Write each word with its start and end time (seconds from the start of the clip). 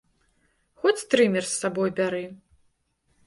Хоць 0.83 1.07
трымер 1.11 1.43
з 1.49 1.53
сабой 1.65 1.93
бяры! 1.99 2.23